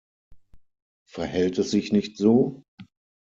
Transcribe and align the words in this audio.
Verhält 1.07 1.59
es 1.59 1.69
sich 1.69 1.91
nicht 1.91 2.17
so? 2.17 2.63